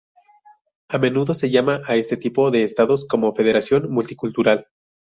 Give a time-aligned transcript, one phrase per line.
[0.89, 4.65] A menudo se llama a este tipo de Estados como Federación Multicultural.